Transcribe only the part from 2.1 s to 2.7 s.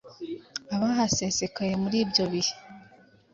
bihe,